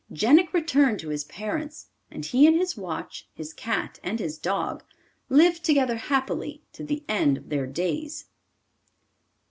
Jenik 0.11 0.51
returned 0.51 0.97
to 1.01 1.09
his 1.09 1.25
parents, 1.25 1.89
and 2.09 2.25
he 2.25 2.47
and 2.47 2.55
his 2.55 2.75
watch, 2.75 3.27
his 3.35 3.53
cat 3.53 3.99
and 4.01 4.17
his 4.19 4.39
dog, 4.39 4.83
lived 5.29 5.63
together 5.63 5.95
happily 5.97 6.63
to 6.73 6.83
the 6.83 7.03
end 7.07 7.37
of 7.37 7.49
their 7.49 7.67
days. 7.67 8.25